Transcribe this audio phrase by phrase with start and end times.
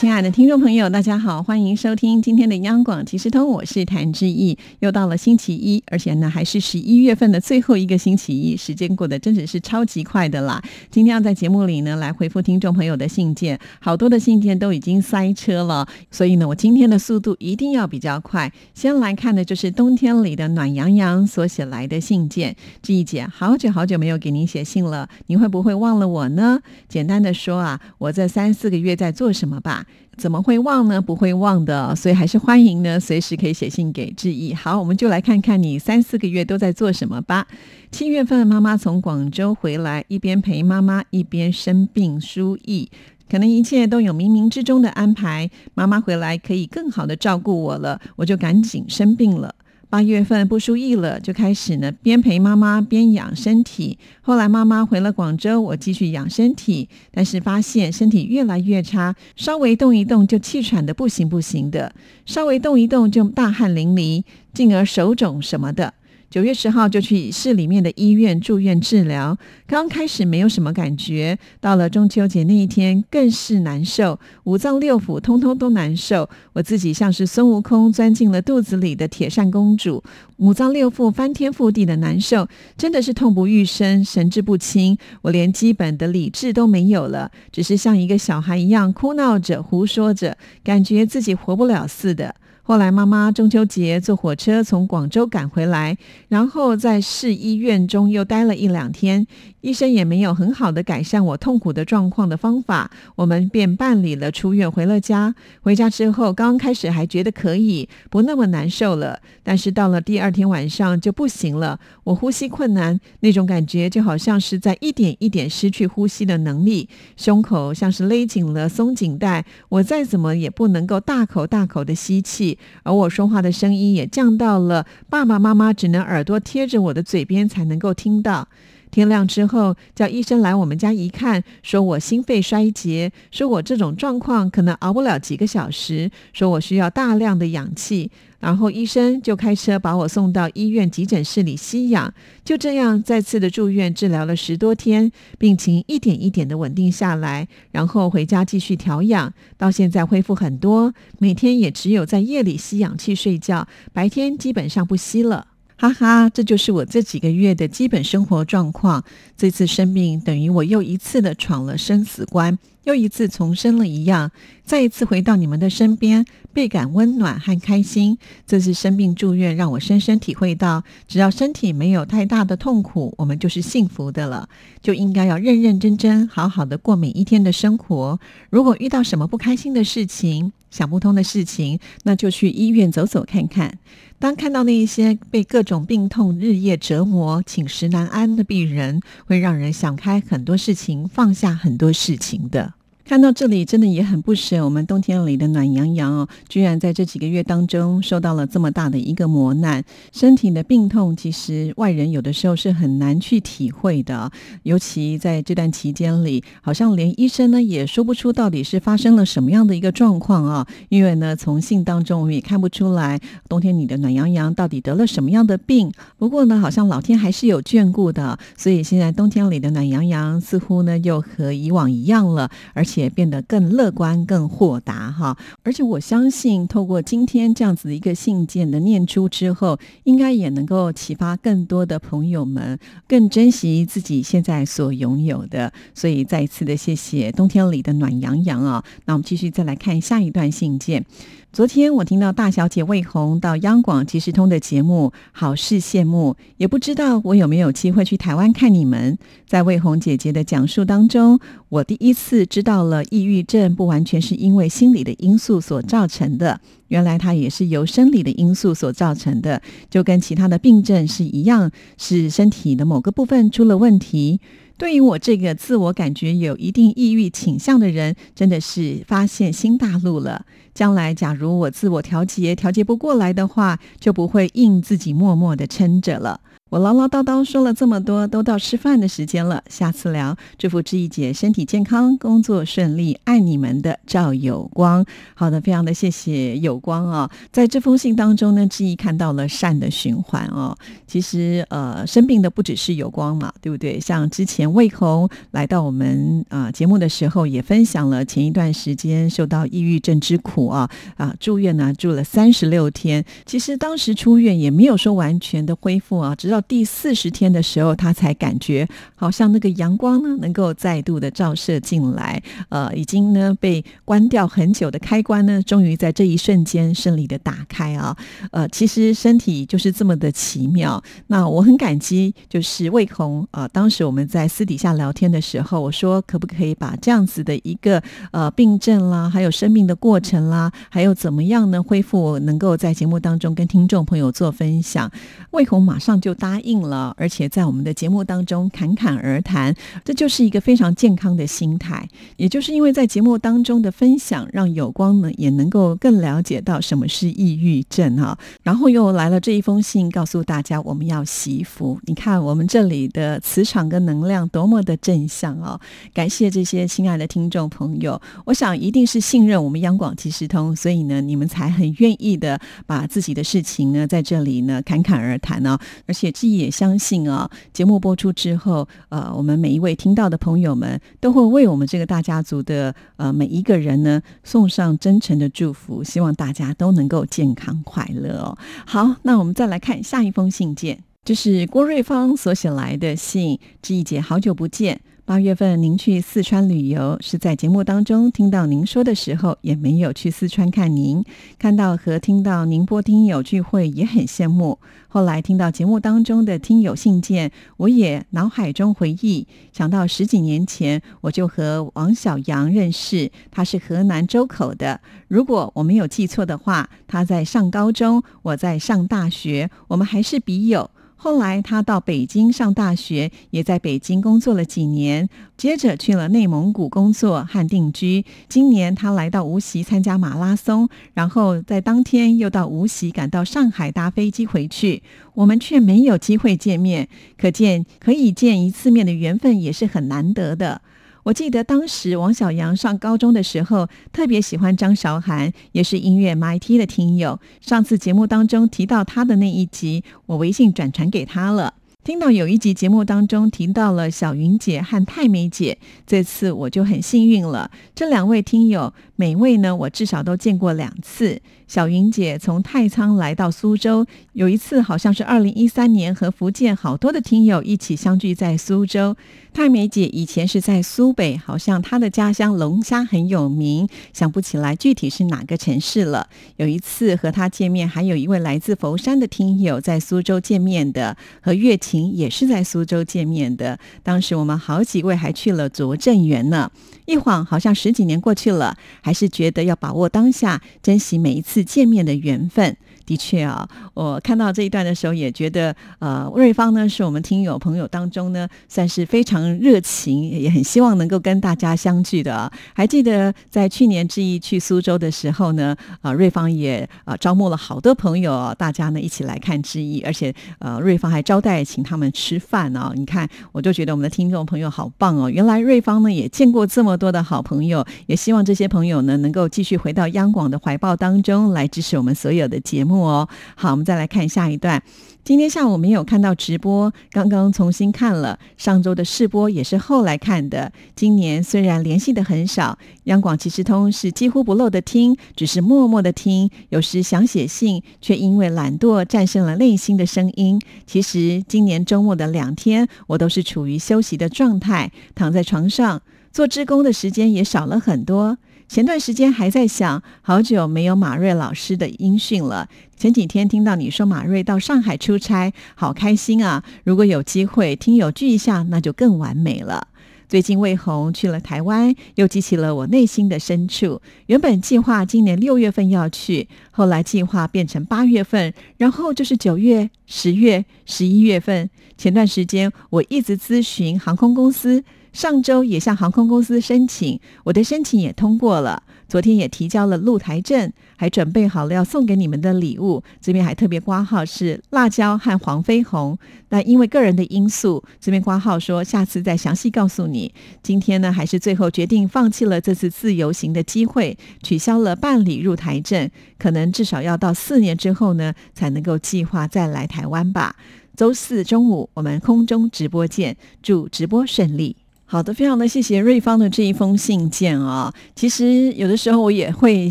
[0.00, 4.56] 亲爱的听众朋友，大家好，欢迎收听今天的央广即时通，我是谭志毅。
[4.78, 10.62] 又到了星期一，而且呢还是十一月份的最后一个星期一，时间过得真的是超级快的啦。
[10.90, 18.50] 今天要在节目里呢来回复听众朋友的信件，好多的信件都已经塞车了，所以呢我今天的速度一定要比较快。
[18.72, 22.56] 先来看的就是冬天里的暖洋洋所写来的信件。
[22.80, 26.58] 志毅姐，好久好久没有给您写信了，您会不会忘了我呢？
[26.88, 29.84] 简单的说啊，我这三四个月在做什么吧。
[30.16, 31.00] 怎么会忘呢？
[31.00, 34.52] 不会忘的，所以还是欢迎呢，随时可以写信给志毅。
[34.52, 37.46] 好，我们就来看看你三四个月都在做什么吧。
[37.90, 42.88] 七月份妈妈从广州回来，一边陪妈妈，一边生病输液，
[43.30, 45.50] 可能一切都有冥冥之中的安排。
[45.74, 49.54] 妈妈回来可以更好的照顾我了，我就赶紧生病了。
[49.90, 53.98] 八月份不输液了，就开始呢，边陪妈妈边养身体。
[54.20, 61.92] 后来妈妈回了广州，我继续养身体，但是发现身体越来越差，稍微动一动就气喘的不行不行的，
[62.24, 64.22] 稍微动一动就大汗淋漓，
[64.54, 65.92] 进而手肿什么的。
[66.30, 69.36] 九月十号就去市里面的医院住院治疗，
[69.66, 80.04] 刚开始没有什么感觉，到了中秋节那一天更是难受，五脏六腑通通都难受，我自己像是孙悟空钻进了肚子里的铁扇公主，
[80.36, 92.36] 五脏六腑翻天覆地的难受，真的是痛不欲生，神志不清，我连基本的理智都没有了，只是像一个小孩一样哭闹着、胡说着，感觉自己活不了似的。
[92.62, 99.26] 后来妈妈中秋节坐火车从广州赶回来，然后在市医院中又待了一两天，
[99.60, 105.34] 医生也没有很好的改善我痛苦的状况的方法，我们便办理了出院，回了家。
[105.62, 122.58] 回家之后，刚开始还觉得可以，不那么难受了，但是到了第二天晚上就不行了，我呼吸困难，那种感觉就好像是在一点一点失去呼吸的能力，胸口像是勒紧了松紧带，我再怎么也不能够大口大口的吸气。
[122.82, 128.48] 而我说话的声音也降到了爸爸妈妈只能耳朵贴着我的嘴边才能够听到。
[128.90, 138.10] 天亮之后，叫医生来我们家一看，说我心肺衰竭，说我这种状况可能熬不了几个小时，说我需要大量的氧气。
[138.40, 142.12] 然后医生就开车把我送到医院急诊室里吸氧。
[142.44, 155.46] 就这样再次的住院治疗了十多天，病情一点一点的稳定下来，然后回家继续调养，到现在恢复很多，每天也只有在夜里吸氧气睡觉，白天基本上不吸了。
[155.80, 159.02] 哈哈，这就是我这几个月的基本生活状况。
[159.34, 164.30] 这次生病等于我又一次的闯了生死关，又一次重生了一样，
[164.62, 168.18] 再一次回到你们的身边，倍感温暖和开心。
[168.46, 174.50] 这次生病住院，让我深深体会到，只要身体没有太大的痛苦，我们就是幸福的了。
[174.82, 178.20] 就应该要认认真真、好好的过每一天的生活。
[178.50, 183.78] 如果遇到什么不开心的事情，想不通的事情，那就去医院走走看看。
[184.18, 192.74] 当看到那一些被各种病痛日夜折磨、寝食难安的病人，会让人想开很多事情，放下很多事情的。
[193.10, 194.64] 看到这里，真的也很不舍。
[194.64, 199.82] 我们冬天里的暖洋洋哦，居然在这几个月当中受到了这么大的一个磨难。
[200.12, 204.30] 身体的病痛，其实外人有的时候是很难去体会的。
[204.62, 210.64] 尤其在这段期间里，好像连医生呢也说不出到底是发生了什么样的一个状况啊。
[210.88, 215.90] 因为呢，从信当中我们也看不出来，冬天里的暖洋洋到底得了什么样的病。
[216.16, 222.99] 不过呢，好像老天还是有眷顾的，所以现在冬天里的暖洋洋似乎呢又和以往一样了，而且。
[223.00, 232.78] 也变得更乐观、更豁达哈，而且我相信，透过今天这样子的一个信件的念出之后，应该也能够启发更多的朋友们
[233.08, 235.72] 更珍惜自己现在所拥有的。
[235.94, 238.84] 所以，再一次的谢谢冬天里的暖洋洋啊！
[239.06, 241.04] 那我们继续再来看下一段信件。
[241.52, 249.18] 昨天我听到大小姐魏红到央广即时通的节目，好是羡慕，也不知道我有没有机会去台湾看你们。
[249.48, 259.60] 在魏红姐姐的讲述当中，我第一次知道了抑郁症不完全是因为心理的因素所造成的，原来它也是由生理的因素所造成的，
[259.90, 261.68] 就跟其他的病症是一样，
[261.98, 264.38] 是身体的某个部分出了问题。
[264.80, 270.46] 对于我这个自我感觉有一定抑郁倾向的人，真的是发现新大陆了。
[270.72, 276.40] 将来假如我自我调节调节不过来的话，就不会硬自己默默的撑着了。
[276.70, 280.36] 我唠唠叨叨说了这么多，都到吃饭的时间了，下次聊。
[280.56, 285.04] 祝福志毅姐身体健康，工作顺利，爱你们的赵有光。
[285.34, 290.76] 好的，非常的谢谢有光啊，在这封信当中呢，志毅看到了善的循环哦。
[291.08, 293.98] 其实呃，生病的不只是有光嘛，对不对？
[293.98, 303.24] 像之前魏红来到我们啊节目的时候，也分享了前一段时间受到抑郁症之苦啊啊，住院呢住了三十六天。
[303.44, 306.59] 其实当时出院也没有说完全的恢复啊，直到。
[306.62, 312.42] 第四十天的时候，他才感觉好像那个阳光呢，能够再度的照射进来。
[312.68, 318.14] 呃，已经呢被关掉很久的开关呢，终于在这一瞬间顺利的打开啊。
[318.52, 321.02] 呃，其实身体就是这么的奇妙。
[321.28, 323.66] 那我很感激，就是魏红啊。
[323.68, 328.02] 当时我们在私底下聊天的时候，我说可不可以把这样子的一个
[328.32, 335.10] 呃病症啦，还有生命的过程啦，还有怎么样呢恢复，能够在节目当中跟听众朋友做分享。
[335.52, 336.49] 魏红马上就答。
[336.50, 339.72] 答应了，而且在我们的节目当中侃侃而谈，
[340.04, 342.08] 这就是一个非常健康的心态。
[342.36, 348.36] 也就是因为在节目当中的分享，让有光呢也能够更了解到什么是抑郁症哈。
[348.64, 351.96] 然后又来了这一封信，告诉大家我们要惜福。
[352.06, 355.80] 你看我们这里的磁场跟能量多么的正向哦！
[356.12, 366.32] 感谢这些亲爱的听众朋友，我想一定是信任我们央广即时通，所以呢，你们才很愿意的把自己的事情呢在这里呢侃侃而谈呢，而且。
[366.48, 378.56] 也相信啊，节目播出之后，呃，我们每一位听到的朋友们都会为我们这个大家族的呃每一个人呢送上真诚的祝福，希望大家都能够健康快乐哦。
[378.86, 385.00] 好，那我们再来看下一封信件，这是郭瑞芳所写来的信，志毅姐，好久不见。
[385.30, 391.24] 八月份您去四川旅游，是在节目当中听到您说的时候，也没有去四川看您。
[391.56, 394.80] 看到和听到宁波听友聚会，也很羡慕。
[395.06, 405.00] 后来听到节目当中的听友信件，我也脑海中回忆，想到十几年前我就和王小阳认识，他是河南周口的。
[405.28, 410.90] 如果我没有记错的话，他在上高中，我在上大学，我们还是笔友。
[411.22, 418.24] 后来他到北京上大学，也在北京工作了几年，接着去了内蒙古工作和定居。
[418.48, 425.02] 今年他来到无锡参加马拉松，然后在当天又到无锡赶到上海搭飞机回去。
[425.34, 427.06] 我们却没有机会见面，
[427.36, 430.80] 可见可以见一次面的缘分也是很难得的。
[431.22, 437.38] 我记得当时王小阳上高中的时候，特别喜欢张韶涵，也是音乐 MIT 的听友。
[437.60, 441.74] 上次节目当中提到他的那一集，我微信转传给他了。
[442.02, 445.76] 听到有一集节目当中提到了小云姐和太美姐，
[446.06, 447.70] 这次我就很幸运了。
[447.94, 451.42] 这两位听友，每位呢我至少都见过两次。
[451.68, 459.14] 小云姐从太仓来到苏州，有一次好像是二零一三年，和福建好多的听友一起相聚在苏州。
[459.52, 466.28] 太美姐以前是在苏北，好像她的家乡龙虾很有名，想不起来具体是哪个城市了。
[466.56, 473.78] 有一次和她见面，还有一位来自佛山的听友在苏州见面的，和月琴也是在苏州见面的。
[474.02, 476.70] 当时我们好几位还去了拙政园呢。
[477.06, 482.76] 一晃好像十几年过去了，还是觉得要把握当下，珍惜每一次见面的缘分。
[483.06, 492.50] 的确啊，我看到这一段的时候，也觉得呃，瑞芳呢是我们听友朋友当中呢，算是非常热情，也很希望能够跟大家相聚的。
[492.74, 502.92] 还记得在去年志毅去苏州的时候呢，啊，瑞芳也啊招募了好多朋友，大家呢一起来看志毅，而且呃，瑞芳还招待请他们吃饭哦。
[502.94, 505.28] 你看，我就觉得我们的听众朋友好棒哦。
[505.28, 512.99] 原来瑞芳呢也见过这么多的好朋友，也希望这些朋友呢能够继续回到央广的怀抱当中来支持我们所有的节目。
[513.00, 514.82] 哦，好，我们再来看下一段。
[515.22, 520.72] 今天下午没有看到直播，刚刚重新看了上周的试播，也是后来看的。
[520.96, 526.50] 今年虽然联系的很少，央广其实通是几乎不漏的听，只是默默的听。
[526.70, 530.60] 有时想写信，却因为懒惰战胜了内心的声音。
[530.86, 536.00] 其实今年周末的两天，我都是处于休息的状态，躺在床上
[536.32, 538.38] 做志工的时间也少了很多。
[538.70, 542.68] 前段时间还在想，好久没有马瑞老师的音讯了。
[542.96, 546.62] 前几天听到你说马瑞到上海出差，好开心啊！
[546.84, 549.88] 如果有机会听友聚一下，那就更完美了。
[550.28, 554.00] 最近魏红去了台湾，又激起了我内心的深处。
[554.26, 561.68] 原本计划今年六月份要去，后来计划变成八月份，然后就是九月、十月、十一月份。
[561.98, 564.84] 前段时间我一直咨询航空公司。
[565.12, 568.82] 上周也向航空公司申请，我的申请也通过了。
[569.08, 573.02] 昨天也提交了露台证，还准备好了要送给你们的礼物。
[573.20, 576.16] 这边还特别挂号是辣椒和黄飞鸿。
[576.50, 580.32] 那因为个人的因素，这边挂号说下次再详细告诉你。
[580.62, 590.54] 今天呢，还是最后决定放弃了这次自由行的机会，取消了办理入台证，可能至少要到四年之后呢，才能够计划再来台湾吧。
[590.96, 594.76] 周四中午我们空中直播见，祝直播顺利。
[595.12, 597.92] 好的，非常的谢谢瑞芳的这一封信件啊。
[598.14, 599.90] 其实有的时候我也会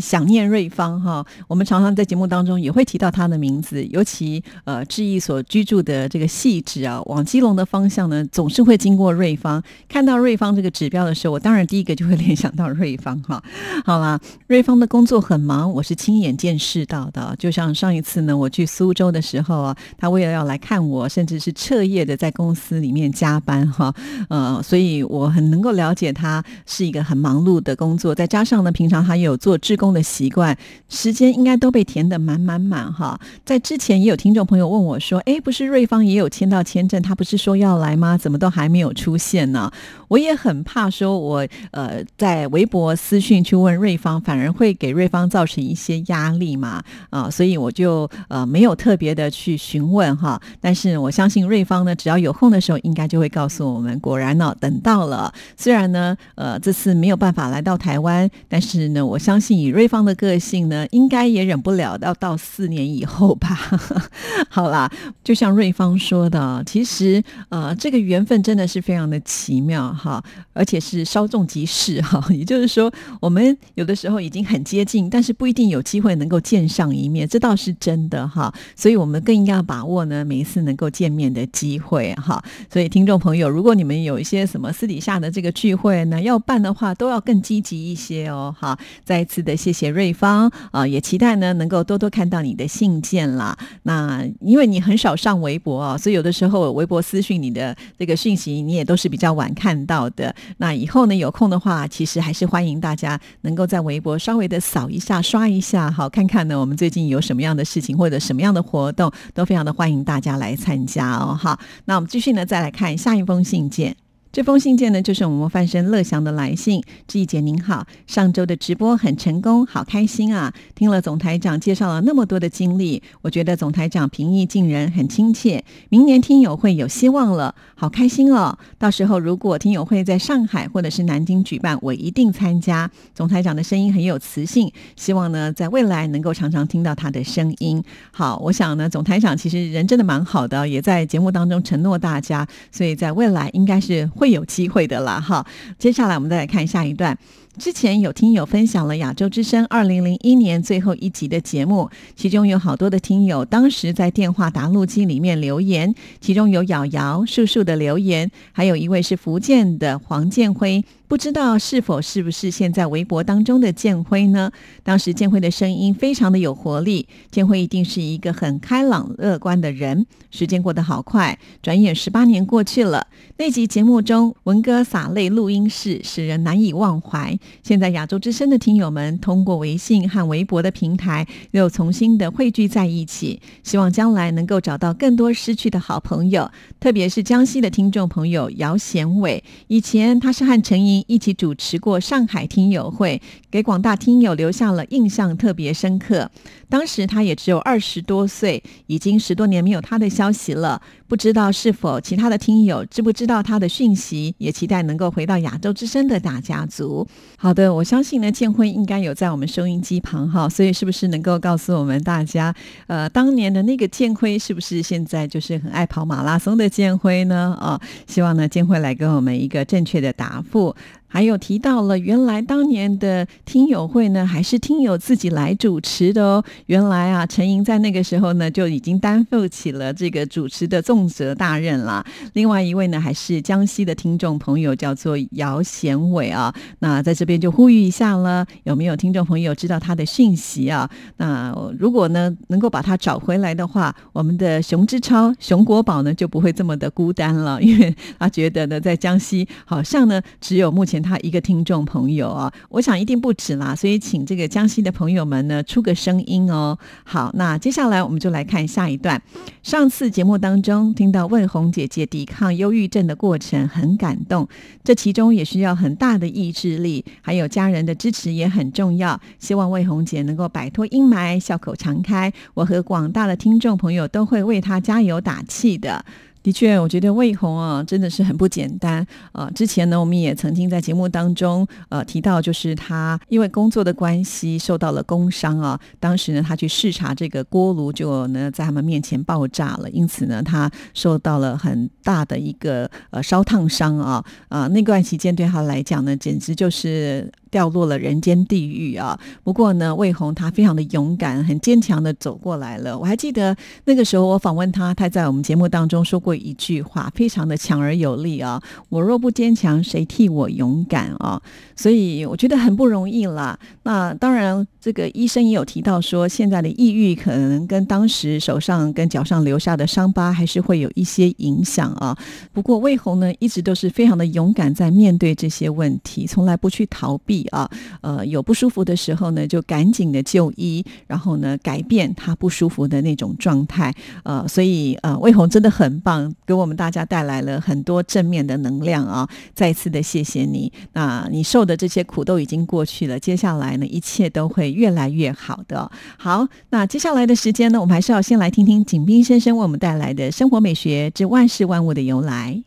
[0.00, 1.22] 想念瑞芳哈。
[1.46, 9.62] 我们常常在节目当中也会提到他的名字，尤其呃志毅所居住的这个细致啊，往基隆的方向呢，总是会经过瑞芳。
[9.90, 13.44] 看到瑞芳这个指标的时候，我当然第一个就会联想到瑞芳哈。
[13.84, 17.36] 好啦，瑞芳的工作很忙，我是亲眼见识到的。
[17.38, 23.94] 就像上一次呢，我去苏州的时候啊，他为了要来看我，甚至是彻夜的在公司里面加班哈。
[24.30, 25.04] 呃，所以。
[25.10, 30.56] 我很能够了解他是一个很忙碌的工作，再加上呢，平常他也有做志工的习惯，
[30.88, 33.20] 时间应该都被填得满满满哈。
[33.44, 38.16] 在之前也有听众朋友问我说：“哎，不是瑞芳也有签到签证，他不是说要来吗？
[38.16, 39.70] 怎么都还没有出现呢？”
[40.06, 50.40] 我也很怕说，我呃在微博私讯去问瑞芳，反而会给瑞芳造成一些压力嘛啊，所以我就呃没有特别的去询问哈。
[50.60, 53.98] 但是我相信瑞芳呢，只要有空的时候，应该就会告诉我们。
[54.00, 54.99] 果然呢，等到。
[55.06, 63.58] 了，虽然呢，呃，这次没有办法来到台湾，但是呢，我相信以瑞芳的个性呢，应该也忍不了要到四年以后吧。
[64.48, 64.90] 好啦，
[65.22, 72.24] 就像瑞芳说的，其实呃，这个缘分真的是非常的奇妙哈，而且是稍纵即逝哈。
[72.30, 78.52] 也就是说，我们有的时候已经很接近，但是不一定有机会能够见上一面，这倒是真的哈。
[78.74, 82.42] 所以我们更应该要把握呢每一次能够见面的机会哈。
[82.72, 88.52] 所以听众朋友，如果你们有一些什么私底下的这个聚会呢，要办的话都要更积极一些哦。
[88.58, 93.56] 好，再一次的谢谢瑞芳啊，也期待呢能够多多看到你的信件啦。
[93.84, 100.34] 那因为你很少上微博啊，所以有的时候微博私讯你的这个讯息，你也都是比较晚看到的。
[100.56, 111.38] 那以后呢有空的话，其实还是欢迎大家能够在微博稍微的扫一下、刷一下，好看看呢我们最近有什么样的事情或者什么样的活动，都非常的欢迎大家来参加哦。
[111.40, 113.94] 好，那我们继续呢再来看下一封信件。
[114.40, 116.82] 这封信件呢，就是我们范生乐祥的来信。
[117.06, 120.50] 志毅姐您好，上周的直播很成功，好开心啊！
[120.74, 125.62] 听了总台长介绍了那么多的经历，我觉得总台长平易近人，很亲切。
[125.90, 128.58] 明年听友会有希望了，好开心哦！
[128.78, 132.90] 到时候如果听友会在上海或者是南京举办，我一定参加。
[133.14, 137.84] 总台长的声音很有磁性，希望呢在未来能够常常听到他的声音。
[138.10, 144.08] 好，我想呢总台长其实人真的蛮好的，也在节目当中承诺大家，所以在未来应该是。
[144.16, 145.44] 会有机会的啦，哈！
[145.78, 147.16] 接下来我们再来看下一段。
[147.58, 164.52] 之前有听友分享了《亚洲之声》二零零一年最后一集的节目，其中有好多的听友当时在电话答录机里面留言，其中有瑶瑶、树树的留言，还有一位是福建的黄建辉，不知道是否是不是现在微博当中的建辉呢？
[164.84, 170.06] 当时建辉的声音非常的有活力，建辉一定是一个很开朗乐观的人。
[170.30, 173.08] 时间过得好快，转眼十八年过去了。
[173.38, 177.36] 那集节目中文哥洒泪录音室，使人难以忘怀。
[177.62, 189.42] 现在亚洲之声的听友们通过微信和微博的平台又重新的汇聚在一起，希望将来能够找到更多失去的好朋友，特别是江西的听众朋友姚贤伟。
[189.68, 193.20] 以前他是和陈莹一起主持过上海听友会，
[193.50, 196.30] 给广大听友留下了印象特别深刻。
[196.68, 200.80] 当时他也只有二十多岁，已经十多年没有他的消息了。
[201.08, 204.34] 不知道是否其他的听友知不知道他的讯息？
[204.38, 207.06] 也期待能够回到亚洲之声的大家族。
[207.42, 212.54] 好的，我相信呢，建辉应该有在我们收音机旁哈，所以是不是能够告诉我们大家，
[212.86, 217.56] 呃，当年的那个建辉是不是现在就是很爱跑马拉松的建辉呢？
[217.58, 220.76] 啊，希望呢，建辉来给我们一个正确的答复。
[221.12, 226.44] 还有提到了，原来当年的听友会呢，还是听友自己来主持的哦。
[226.66, 232.06] 原来啊，陈莹在那个时候呢，就已经担负起了这个主持的重责大任了。
[232.34, 236.54] 另外一位呢，还是江西的听众朋友，叫做姚贤伟啊。
[236.78, 240.88] 那在这边就呼吁一下了，有没有听众朋友知道他的讯息啊？
[241.16, 250.99] 那如果呢，能够把他找回来的话，我们的熊之超、熊国宝呢，就不会这么的孤单了，因为他觉得呢，在江西好像呢，只有目前。
[251.02, 256.78] 他一个听众朋友啊，我想一定不止啦，所以请这个江西的朋友们呢出个声音哦。
[257.04, 259.20] 好，那接下来我们就来看下一段。
[259.62, 264.48] 上次节目当中听到魏红姐姐抵抗忧郁症的过程，很感动。
[264.82, 269.20] 这其中也需要很大的意志力，还有家人的支持也很重要。
[269.38, 272.32] 希望魏红姐能够摆脱阴霾，笑口常开。
[272.54, 276.04] 我和广大的听众朋友都会为她加油打气的。
[276.42, 279.50] 的确，我觉得魏红啊，真的是很不简单啊。
[279.54, 285.78] 之前呢，我们也曾经在节目当中呃提到，就是他因为工作的关系受到了工伤啊。
[285.98, 294.66] 当时呢，他去视察这个锅炉，就呢在他们面前爆炸了，因此呢，他受到了很大的一个呃烧烫伤啊啊。
[294.68, 297.30] 那段期间对他来讲呢，简直就是。
[297.50, 299.18] 掉落了人间地狱啊！
[299.42, 302.96] 不过呢，魏红他非常的勇敢，很坚强的走过来了。
[302.96, 308.62] 我还记得那个时候我访问他，他在我们节目当中说过一句话，非常的强而有力啊！
[308.88, 311.40] 我若不坚强，谁替我勇敢啊？
[311.74, 313.58] 所以我觉得很不容易啦。
[313.82, 322.16] 那当然，这个医生也有提到说，现在的抑郁可能跟当时手上跟脚上留下的伤疤还是会有一些影响啊。
[322.52, 327.39] 不过魏红呢，一直都是非常的勇敢，在面对这些问题，从来不去逃避。
[327.50, 327.70] 啊，
[328.00, 333.92] 呃，有不舒服的时候呢，就赶紧的就医，然后呢，改变他不舒服的那种状态。
[334.22, 339.28] 呃，所以呃，魏红真的很棒，给我们大家带来了很多正面的能量啊！
[339.54, 340.72] 再次的谢谢你。
[340.92, 345.90] 那你受的这些苦都已经过去了，接下来呢，一切都会越来越好的。
[346.18, 352.62] 好，那接下来的时间呢，我们还是要先来听听景斌先生为我们带来的生活美学之万事万物的由来。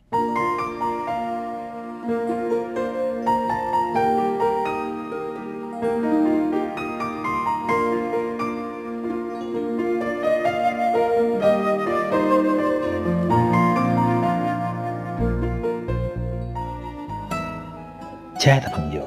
[18.44, 19.02] 亲爱的朋友，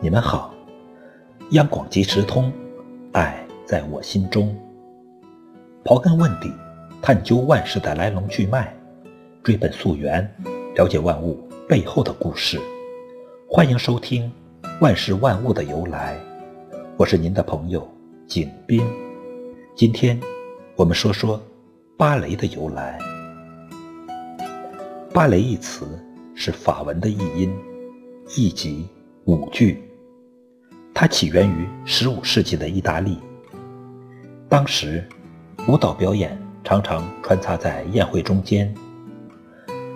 [0.00, 0.54] 你们好！
[1.50, 2.50] 央广即时通，
[3.12, 4.56] 爱在我心中。
[5.84, 6.50] 刨根问底，
[7.02, 8.74] 探究万事的来龙去脉，
[9.42, 10.26] 追本溯源，
[10.74, 12.58] 了解万物背后的故事。
[13.46, 14.32] 欢迎收听
[14.80, 16.16] 《万事万物的由来》，
[16.96, 17.86] 我是您的朋友
[18.26, 18.82] 景斌。
[19.76, 20.18] 今天
[20.76, 21.38] 我们说说
[21.98, 22.98] 芭蕾的由来。
[25.12, 25.86] 芭蕾一词
[26.34, 27.54] 是法文的译音。
[28.36, 28.86] 一集
[29.24, 29.82] 舞剧，
[30.92, 33.18] 它起源于十五世纪的意大利。
[34.50, 35.02] 当时，
[35.66, 38.72] 舞蹈表演常常穿插在宴会中间。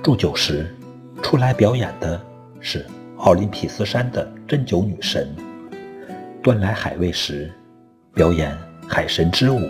[0.02, 0.74] 祝酒时，
[1.22, 2.18] 出来表演的
[2.58, 2.86] 是
[3.18, 5.26] 奥林匹斯山的针灸女神；
[6.42, 7.52] 端来海味时，
[8.14, 8.56] 表演
[8.88, 9.60] 海神之舞。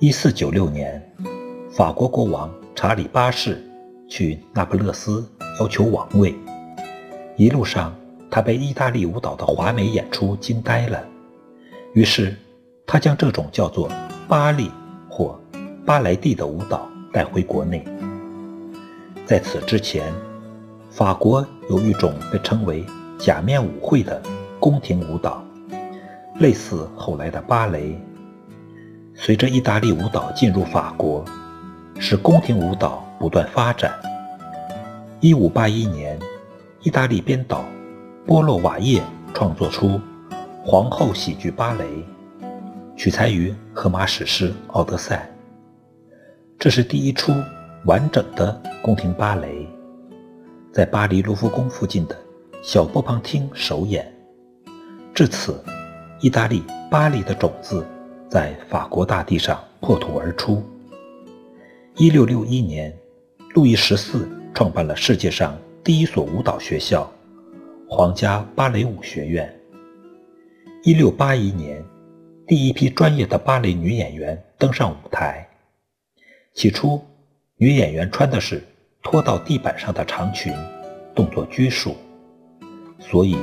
[0.00, 1.00] 一四九六年，
[1.70, 3.62] 法国国王查理八世
[4.08, 5.24] 去那不勒斯
[5.60, 6.34] 要求王位。
[7.36, 7.94] 一路上，
[8.30, 11.02] 他被意大利舞蹈的华美演出惊呆了，
[11.94, 12.36] 于是
[12.86, 13.88] 他将这种叫做
[14.28, 14.70] 巴利
[15.08, 15.40] 或
[15.86, 17.82] 巴莱蒂的舞蹈带回国内。
[19.24, 20.12] 在此之前，
[20.90, 22.84] 法国有一种被称为
[23.18, 24.20] 假面舞会的
[24.60, 25.42] 宫廷舞蹈，
[26.38, 27.98] 类似后来的芭蕾。
[29.14, 31.24] 随着意大利舞蹈进入法国，
[31.98, 33.90] 使宫廷舞蹈不断发展。
[35.20, 36.18] 一五八一年。
[36.82, 37.64] 意大利编导
[38.26, 39.00] 波洛瓦叶
[39.32, 39.90] 创作出
[40.64, 41.84] 《皇后喜剧芭蕾》，
[42.96, 45.30] 取材于荷马史诗《奥德赛》。
[46.58, 47.32] 这是第一出
[47.84, 49.64] 完整的宫廷芭蕾，
[50.72, 52.18] 在巴黎卢浮宫附近的
[52.64, 54.12] 小波旁厅首演。
[55.14, 55.62] 至此，
[56.18, 57.86] 意大利巴黎的种子
[58.28, 60.60] 在法国大地上破土而出。
[61.94, 62.92] 一六六一年，
[63.54, 65.56] 路易十四创办了世界上。
[65.84, 67.12] 第一所舞蹈学校——
[67.90, 69.52] 皇家芭蕾舞学院。
[70.84, 71.84] 一六八一年，
[72.46, 75.44] 第一批专业的芭蕾女演员登上舞台。
[76.54, 77.00] 起初，
[77.56, 78.62] 女演员穿的是
[79.02, 80.54] 拖到地板上的长裙，
[81.16, 81.96] 动作拘束，
[83.00, 83.36] 所以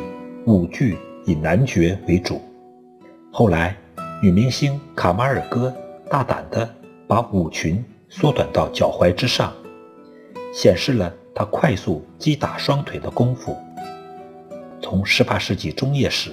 [0.46, 2.42] 舞剧以男角为主。
[3.34, 3.76] 后来，
[4.24, 5.76] 女明星卡马尔戈
[6.10, 6.74] 大胆地
[7.06, 9.54] 把舞裙缩短到脚踝之上，
[10.54, 11.14] 显示了。
[11.40, 13.56] 他快速击打双腿的功夫。
[14.82, 16.32] 从18世纪中叶时，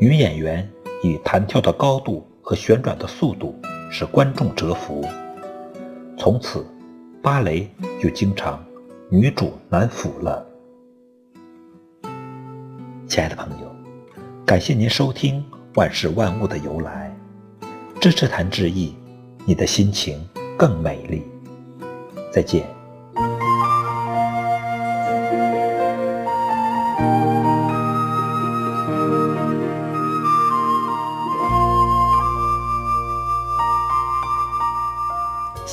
[0.00, 0.68] 女演员
[1.04, 3.54] 以弹跳的高度和旋转的速度
[3.88, 5.06] 使观众折服。
[6.18, 6.66] 从此，
[7.22, 7.70] 芭蕾
[8.02, 8.60] 就经常
[9.08, 10.44] 女主男辅了。
[13.06, 13.72] 亲爱的朋友，
[14.44, 15.40] 感谢您收听
[15.76, 17.16] 《万事万物的由来》，
[18.00, 18.96] 支持谭志毅，
[19.44, 21.22] 你的心情更美丽。
[22.32, 22.77] 再见。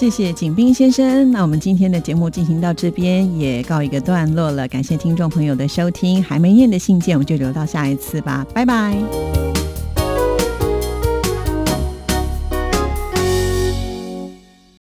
[0.06, 1.32] 谢谢景斌先生。
[1.32, 6.24] 那我们今天的节目进行到这边也告一个段落了，感谢听众朋友的收听。
[6.24, 9.35] 还没念的信件，我们就留到下一次吧，拜拜。